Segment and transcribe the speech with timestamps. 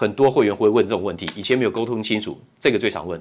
[0.00, 3.20] 很多会员会问这种问题，以前没有沟通清楚，这个最常问。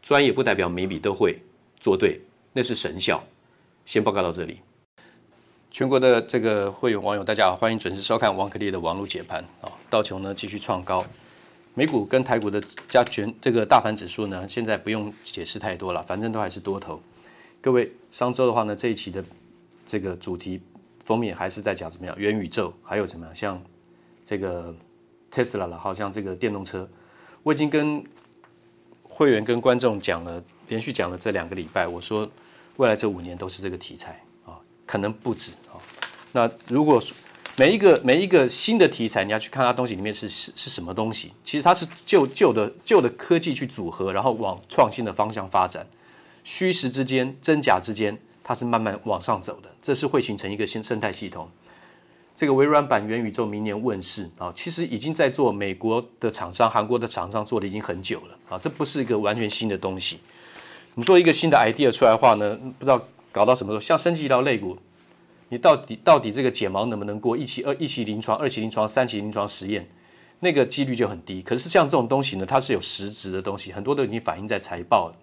[0.00, 1.42] 专业不代表每笔都会
[1.80, 2.20] 做对，
[2.52, 3.20] 那是神效。
[3.84, 4.60] 先报告到这里。
[5.68, 9.72] 全国的这个会员网友，大家好，欢迎准时收看王可立的网络解盘啊。
[9.90, 11.04] 道琼呢继续创高，
[11.74, 17.00] 美股跟台股的加权这个大盘指数呢，现在不用解释太多了，反正都还是多头。
[17.60, 19.24] 各位，上周的话呢，这一期的
[19.84, 20.60] 这个主题
[21.02, 23.60] 封面还是在讲怎么样元宇宙，还有什么像
[24.24, 24.72] 这个。
[25.32, 26.88] Tesla 了，好像这个电动车，
[27.42, 28.04] 我已经跟
[29.02, 32.28] 会员跟观众讲了，连续讲了这两个礼拜，我说
[32.76, 35.78] 未来这五年都是这个题材啊，可能不止啊。
[36.32, 37.00] 那如果
[37.56, 45.86] 每一个每一个新的题材，你要去看它东西里面是是是什么东西，其实它是旧旧的旧的科技去组合，然后往创新的方向发展，
[46.42, 51.50] 虚实之间、真假之间，它是慢慢往上走的，这是会形成一个新生态系统。
[52.40, 60.20] 这个微软版元宇宙明年问世啊，其实已经在做，美国的厂商、韩国的厂商做的已经很久了啊，这不是一个完全新的东西。
[60.94, 64.78] 你说一个新的 idea 出来的话呢，不知道搞到什么时候，像升级到肋骨，
[65.50, 69.86] 你到底到底这个解盲能不能过一期、二一期临床、二期临床、三期临床实验，
[70.38, 71.42] 那个几率就很低。
[71.42, 75.14] 可是像这种东西呢，它是有实质的东西，很多都已经反映在财报了。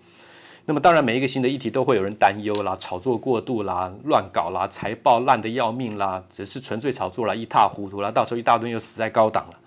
[0.69, 9.57] 那么当然，每一个新的议题都会有人担忧啦，炒作过度啦，乱搞啦，财报烂得要命啦，只是纯粹炒作啦，一塌糊涂啦，到时候一大堆又死在高档了。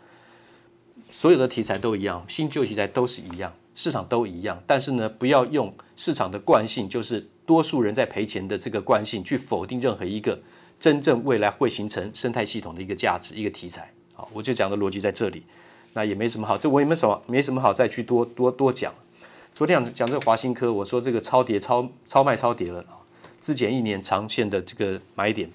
[1.11, 4.63] 所有的题材都一样，新旧题材都是一样，市场都一样。
[4.67, 10.39] 但是呢，不要用市场的惯性，就是多数人在赔钱的这个惯性，去否定任何一个
[10.79, 13.91] 真正未来会形成生态系统的一个价值、一个题材。
[14.13, 15.45] 好，我就讲的逻辑在这里，
[15.95, 18.93] 那也没什么好，这我也没什么没什么好再去多多多讲。
[19.53, 22.97] 昨天讲讲这个华新科，我说这个超跌、超超卖、超跌了啊，
[23.39, 25.51] 资检一年长线的这个买点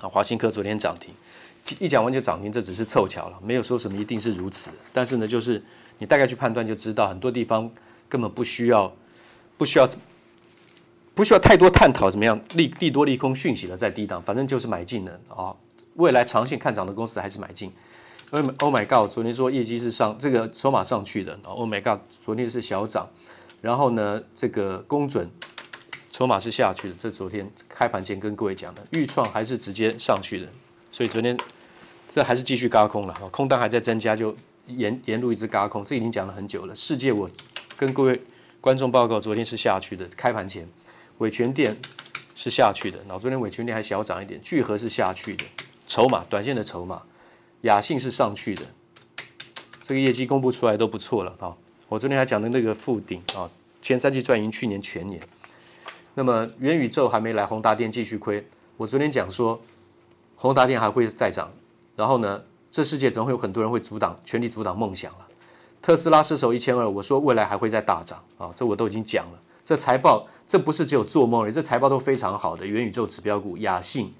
[0.00, 1.14] 啊，华新科昨天涨停，
[1.78, 4.70] 一讲完就涨停，这只是凑巧了，没有说什么一定是如此。
[4.92, 5.62] 但是呢，就是
[5.98, 7.70] 你大概去判断就知道，很多地方
[8.08, 8.92] 根本不需要
[9.56, 9.88] 不需要
[11.14, 15.54] 不需要太多探讨怎么样利利多利空讯息了，在低档，反正就是买进了啊，
[15.94, 17.72] 未来长线看涨的公司还是买进。
[18.32, 19.10] Oh my God！
[19.10, 21.38] 昨天说业绩是上这个筹码上去的。
[21.44, 22.00] Oh my God！
[22.18, 23.06] 昨天是小涨，
[23.60, 25.30] 然后呢，这个公准
[26.10, 26.94] 筹码是下去的。
[26.98, 30.46] 这昨天开盘前跟各位讲的，预创还是直接上去的，
[30.90, 31.38] 所以昨天
[32.14, 34.34] 这还是继续高空了，空单还在增加，就
[34.66, 35.84] 沿沿路一直高空。
[35.84, 36.74] 这已经讲了很久了。
[36.74, 37.28] 世界我
[37.76, 38.18] 跟各位
[38.62, 40.66] 观众报告，昨天是下去的，开盘前
[41.18, 41.76] 伟诠电
[42.34, 45.44] 是下去的，然后昨天伟诠电还小涨一点，聚合是下去的，
[45.86, 47.02] 筹码短线的筹码，
[47.62, 48.62] 亚信是上去的，
[49.80, 51.56] 这个业绩公布出来都不错了啊。
[51.88, 53.50] 我昨天还讲的那个富鼎啊，
[53.80, 55.20] 前三季赚赢去年全年。
[56.14, 58.46] 那么元宇宙还没来，宏达电继续亏。
[58.76, 59.60] 我昨天讲说，
[60.36, 61.52] 宏达电还会再涨。
[61.94, 65.28] 然后呢，这世界总会有很多人会阻挡，全力阻挡梦想了。
[65.80, 69.40] 特斯拉失守一千二，我说未来还会再大涨啊，这我都已经讲了。
[69.64, 74.12] 这财报这不是只有做梦而已，这财报都非常好的元宇宙指标股亚信，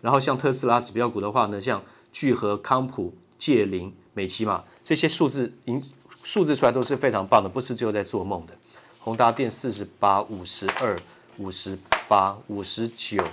[0.00, 1.82] 然后像特斯拉指标股的话呢，像
[2.12, 5.80] 聚合、康普、界霖、美琪玛这些数字已
[6.22, 8.52] 数字出来都是非常棒的，不是只有在做梦的。
[8.98, 10.98] 宏达电四十八、五十二、
[11.38, 13.24] 五十八、五十九，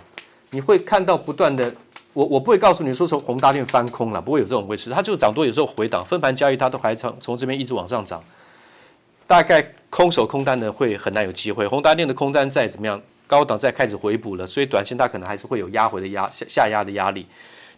[0.52, 1.74] 你会看到不断的。
[2.14, 4.90] 我我不会告诉你说从宏达电翻空了，不会有这种回事。
[4.90, 8.24] 它就涨多，有时候回档，分盘交易它都还从从这边一直往上涨。
[9.28, 11.68] 大概空手空单的会很难有机会。
[11.68, 17.28] 宏达电的空单再怎么样，高档再开始回补了，所以短线它可能还是会有压回的压下下压的压力。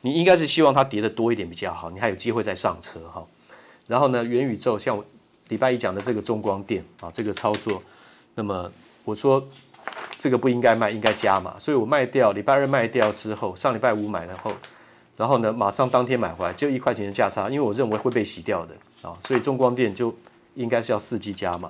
[0.01, 3.25] 你应该是希望它跌得多一点比较好，你还有机会再上车哈。
[3.87, 5.03] 然后呢，元宇宙像我
[5.47, 7.81] 礼拜一讲的这个中光电啊，这个操作，
[8.35, 8.71] 那么
[9.03, 9.43] 我说
[10.19, 14.53] 这个不应该卖，应该加码，所以我卖掉，礼拜二卖掉之后，上礼拜五买了后，
[15.17, 20.15] 然后呢，马上当天买回来，只有一块钱的价差，因为我认为会被洗掉的啊，所以中光电就
[20.53, 21.67] 应该是要伺机加码。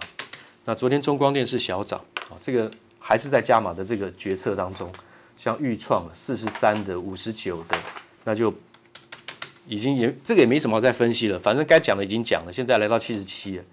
[0.66, 2.00] 那昨天中光电是小涨
[2.30, 4.92] 啊，这个还是在加码的这个决策当中，
[5.38, 7.78] 像钰创四十三的、五十九的，
[8.30, 8.54] 那就。
[9.68, 12.52] 已经也这个也没什么再分析了，反正该讲的已经讲了。
[12.52, 13.64] 现在来到七十七了，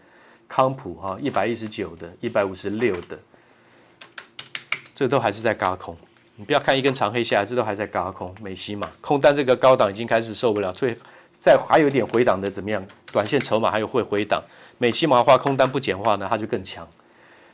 [0.46, 3.18] 康普哈一百一十九的，一百五十六的，
[4.94, 5.96] 这都还是在轧空。
[6.34, 8.34] 你不要看一根长黑下来，这都还在轧空。
[8.42, 10.94] 美西嘛空单这个高档已经开始受不了，所以
[11.32, 12.86] 再还有一点回档的怎么样？
[13.10, 14.44] 短线筹码还有会回档。
[14.76, 16.86] 美琪玛的话空单不简化呢，它就更强。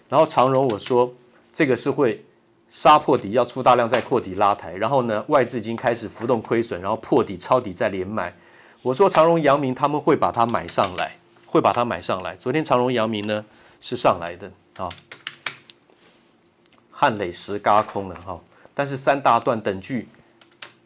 [0.08, 1.14] 然后长荣我说
[1.52, 2.24] 这个是会。
[2.72, 8.34] 杀破底要出大量再扩底拉抬，然后呢，外资已经开始浮动亏损，然后破底抄底再连买。
[8.80, 11.14] 我说长荣、阳明他们会把它买上来，
[11.44, 12.34] 会把它买上来。
[12.36, 13.44] 昨天长荣、阳明呢
[13.82, 14.50] 是上来的
[14.82, 14.88] 啊，
[16.90, 18.40] 汉磊石轧空了哈，
[18.72, 20.08] 但是三大段等距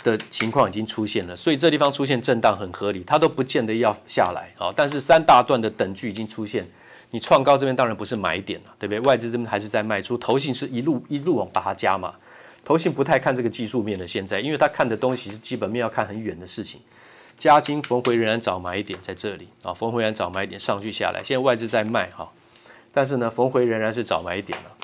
[0.07, 6.65] 的情况已经出现了，所以这地方出现震荡很合理，它都不见得要下来啊，但是三大段的等距已经出现。
[7.11, 9.01] 你创高这边当然不是买点了，对不对？
[9.01, 12.15] 外资这边还是在卖出，投信是一路一路往把它加码，
[12.65, 16.81] 投信不太看这个技术面的现在，因为他看的东西是基本面，要看很远的事情。
[17.37, 22.31] 加金逢回仍然找买一点在这里啊，逢回仍然找买点上去下来，现在外资在卖哈，
[22.93, 24.76] 但是呢，逢回仍然是找买点了。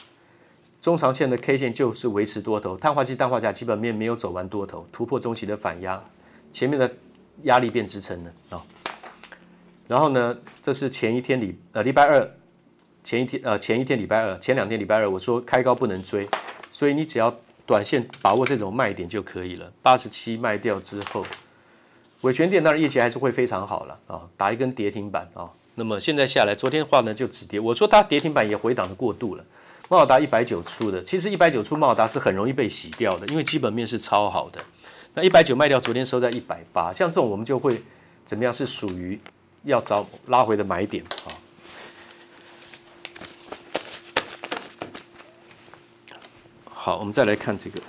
[0.82, 6.02] 中长线的 K 线就是维持多头，碳化硅、氮化镓基本面没有走完多头，突破中期的反压，
[6.50, 6.92] 前面的
[7.44, 8.60] 压力变支撑了啊。
[9.86, 12.28] 然后呢，这是前一天礼呃礼拜二，
[13.04, 16.28] 前一天呃前一天礼拜二，前两天礼拜二，我说开高不能追，
[16.72, 17.32] 所以你只要
[17.64, 19.72] 短线把握这种卖点就可以了。
[19.82, 21.24] 八十七卖掉之后，
[22.22, 25.48] 伟诠电当然业绩还是会非常好了啊，打一根跌停板啊。
[25.76, 29.44] 那么现在下来，昨天的话呢就止跌，我说它跌停板也回档的过度了。
[29.92, 34.58] 茂达一百九出的，其实一百九出茂达是很容易被洗掉的，因为基本面是超好的。
[35.12, 37.82] 那一百九卖掉，昨天收在一百八，像这种我们就会
[38.24, 38.50] 怎么样？
[38.50, 39.20] 是属于。
[39.64, 41.30] 要找拉回的买点啊！
[46.68, 47.80] 好，我们再来看这个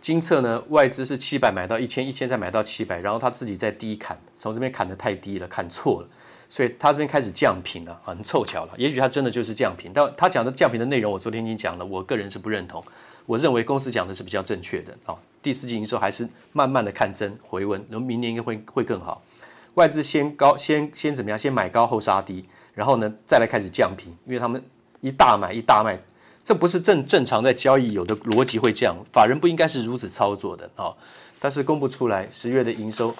[0.00, 6.08] 金策呢，外资是七百买到一千，一千再买到七百，然后他自己在低砍，从这边砍的太低了，砍错了，
[6.48, 8.72] 所以他这边开始降频了，很凑巧了。
[8.76, 12.82] 也许他真的就是降频，但他讲的降频的内容，我昨天已经讲了，我个人是不认同。
[13.26, 19.22] 我认为公司讲的是比较正确的啊，第四季营收还是慢慢的看增回温，然后明年应该会会更好。
[19.74, 21.38] 外资先高先先怎么样？
[21.38, 22.42] 先买高后杀低，
[22.74, 24.64] 然后呢再来开始降频，因为他们
[25.02, 26.00] 一大买一大卖，
[26.42, 30.94] 这不是正正常在交易有的逻辑会这样，法人不应该是如此操作的啊。
[31.38, 33.14] 但是公布出来十月的营收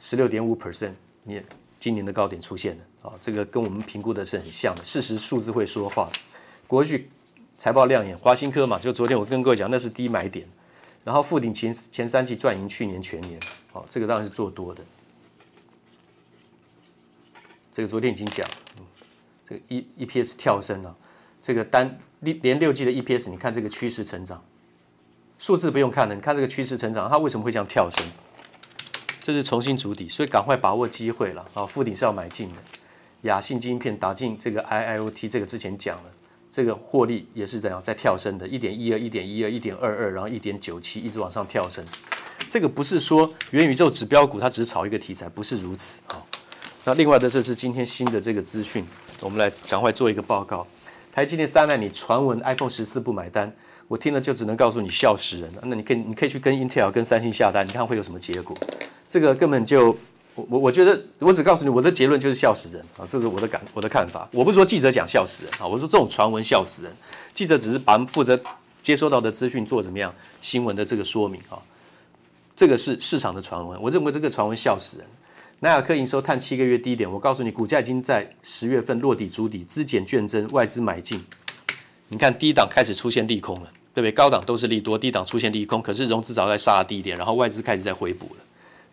[0.00, 1.40] 十六点五 percent，你
[1.82, 6.08] 今年的高点出现了啊，这个跟我们评估的是很像的，事实数字会说话。
[6.68, 7.10] 国巨。
[7.58, 10.48] 财报亮眼，华新科嘛，就昨天我跟各位讲，那是低买点。
[11.04, 13.38] 然后富鼎前前三季赚赢去年全年，
[13.72, 14.82] 哦，这个当然是做多的。
[17.72, 18.48] 这个昨天已经讲，
[18.78, 18.84] 嗯，
[19.48, 20.96] 这个 E EPS 跳升了，
[21.40, 24.42] 这个单连六季的 EPS，你看这个趋势成长，
[25.38, 28.04] 数字不用看了，你看这个趋势成长，它为什么会这样跳升？
[29.22, 31.64] 这是重新筑底，所以赶快把握机会了啊！
[31.64, 32.60] 富鼎是要买进的，
[33.22, 36.04] 亚信晶片打进这个 IIoT，这个之前讲了。
[36.50, 41.82] 这个获利也是这样在跳升的，一点一二、一点一二、一点二二，然后一点九七，一直往上跳升。
[42.46, 46.20] 这个不是说元宇宙指标股它只炒一个题材，不是如此啊。
[46.84, 48.84] 那另外的，这是今天新的这个资讯，
[49.20, 50.66] 我们来赶快做一个报告。
[51.12, 53.52] 台积电三奈，你传闻 iPhone 十四不买单，
[53.86, 55.62] 我听了就只能告诉你笑死人了。
[55.64, 58.56] 那你可以你可以去跟 Intel、跟三星下单，你看会有什么结果？
[59.06, 59.94] 这个根本就
[60.34, 64.26] 我我我觉得，我只告诉你我的结论就是笑死人啊，这是我的感我的看法。
[64.32, 66.90] 我不是说记者讲笑死人啊，我说这种传闻笑死人。
[67.34, 68.40] 记者只是把负责
[68.80, 71.60] 接收到的资讯做怎么样新闻的这个说明啊，
[72.56, 75.06] 这个是市场的传闻，我认为这个传闻笑死人。
[75.62, 81.24] 南亚科营收探七个月低点，我告诉你，股价已经在十月份落底筑底，资减券增，外资买进。
[82.08, 84.10] 你看低档开始出现利空了，对不对？
[84.10, 88.42] 高档都是利多，低档出现利空，可是融资早在杀了低点，然后外资开始在回补了。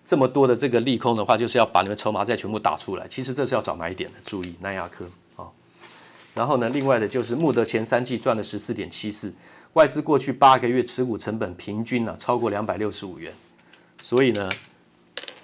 [0.06, 3.08] 这么多的这个利空的话，就是要把你们筹码再全部打出来。
[3.08, 5.50] 其实这是要找买点的，注意南亚科啊。
[6.36, 9.34] 然后呢，另外的就是穆德前三季赚了十四点七四，
[9.74, 13.34] 外资过去八个月持股成本平均呢、超过两百六十五元，
[13.98, 14.52] 所以呢。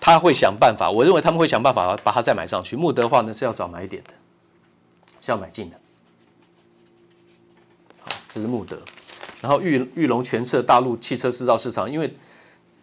[0.05, 2.75] 他会想办法，我认为他们会想办法把它再买上去。
[2.75, 4.11] 穆德的话呢是要找买点的，
[5.19, 5.75] 是要买进的。
[8.01, 8.77] 好，这是穆德。
[9.41, 12.13] 然后玉玉龙全撤大陆汽车制造市场，因为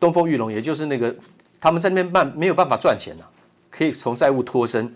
[0.01, 1.15] 东风裕隆也就是那个
[1.61, 3.25] 他们在那边办没有办法赚钱呐、
[3.71, 4.93] 可以从债务脱身，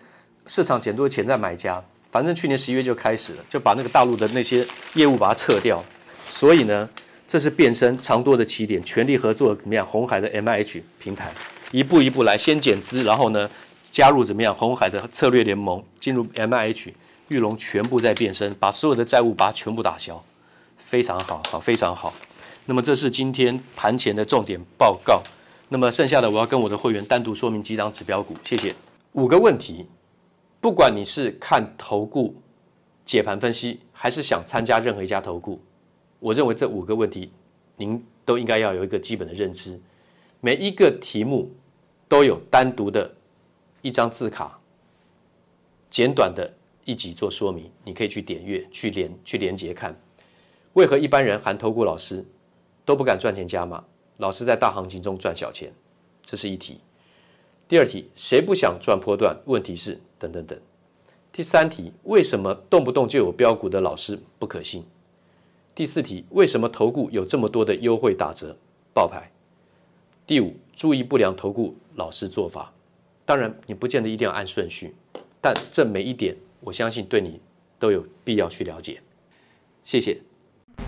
[0.49, 1.80] 市场捡多潜在买家。
[2.11, 5.80] 反正去年十一月就开始了，就把那个大陆的那些业务把它撤掉。
[6.28, 6.90] 所以呢，
[7.28, 9.87] 这是变身长多的起点，全力合作怎么样？
[9.87, 11.33] 红海的 MIH 平台。
[11.73, 13.50] 一步一步来，先减资，然后呢，
[13.82, 14.54] 加入怎么样？
[14.54, 16.92] 红海的策略联盟，进入 MIH，
[17.28, 20.23] 玉龙全部在变身，把所有的债务把它全部打消，
[20.76, 22.12] 非常好，好，非常好。
[22.66, 25.23] 那么这是今天盘前的重点报告。
[25.68, 28.73] 那么剩下的我要跟我的会员单独说明几档指标股，谢谢。
[29.12, 29.87] 五个问题，
[30.61, 32.37] 不管你是看投顾
[33.04, 35.61] 解盘分析，还是想参加任何一家投顾，
[36.20, 37.32] 我认为这五个问题
[37.76, 39.80] 您都应该要有一个基本的认知。
[40.40, 41.50] 每一个题目
[42.09, 43.14] 都有单独的
[43.83, 44.61] 一张字卡，
[45.90, 46.52] 简短的
[46.85, 49.99] 一集做说明，你可以去点阅、去连、去连接看。
[50.75, 52.25] 为何一般人含投顾老师
[52.85, 53.83] 都不敢赚钱加码？
[54.19, 55.73] 老师在大行情中赚小钱，
[56.23, 56.81] 这是一题。
[57.66, 59.37] 第二题，谁不想赚波段？
[59.47, 60.59] 问题是等等等。
[61.33, 64.85] 第三题，为什么动不动就有标股的老师不可信？
[65.75, 68.57] 第四题，为什么投顾有这么多的优惠打折
[68.95, 69.31] 爆牌？
[70.26, 72.73] 第五，注意不良投顾老师做法。
[73.25, 74.92] 当然，你不见得一定要按顺序，
[75.40, 77.40] 但这每一点，我相信对你
[77.78, 79.00] 都有必要去了解。
[79.85, 80.21] 谢谢。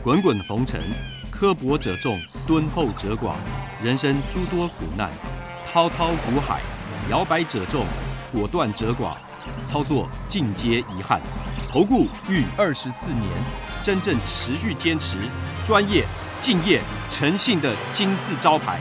[0.02, 0.80] 滚滚红尘，
[1.30, 3.36] 刻薄者众，敦厚者寡；
[3.80, 5.12] 人生诸多苦难，
[5.68, 6.60] 滔滔苦海，
[7.08, 7.84] 摇摆者众，
[8.32, 9.16] 果断者寡。
[9.64, 11.20] 操作尽皆遗憾。
[11.70, 13.22] 投顾逾二十四年，
[13.84, 15.16] 真正持续坚持、
[15.64, 16.04] 专业、
[16.40, 18.80] 敬业、诚信的金字招牌。